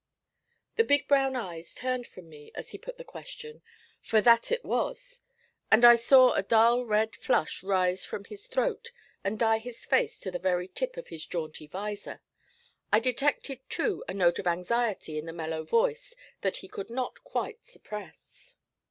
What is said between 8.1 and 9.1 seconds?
his throat